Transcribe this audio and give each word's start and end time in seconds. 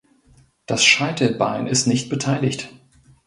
Das 0.65 0.83
Scheitelbein 0.83 1.67
ist 1.67 1.85
nicht 1.85 2.09
beteiligt. 2.09 2.73